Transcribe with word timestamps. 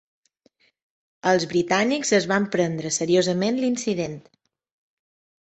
Els 1.31 1.45
britànics 1.51 2.13
es 2.21 2.27
van 2.31 2.47
prendre 2.57 2.93
seriosament 2.97 3.61
l'incident. 3.61 4.19